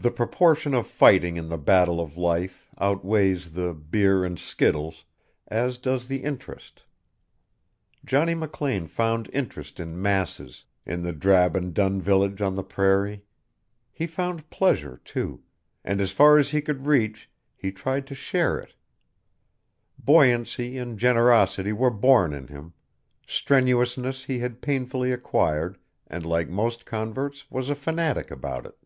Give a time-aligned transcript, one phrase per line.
[0.00, 5.04] The proportion of fighting in the battle of life outweighs the "beer and skittles";
[5.48, 6.84] as does the interest.
[8.04, 13.24] Johnny McLean found interest in masses, in the drab and dun village on the prairie.
[13.90, 15.42] He found pleasure, too,
[15.84, 18.74] and as far as he could reach he tried to share it;
[19.98, 22.72] buoyancy and generosity were born in him;
[23.26, 25.76] strenuousness he had painfully acquired,
[26.06, 28.76] and like most converts was a fanatic about it.